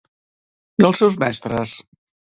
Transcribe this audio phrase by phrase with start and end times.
[0.81, 1.75] I els seus mestres?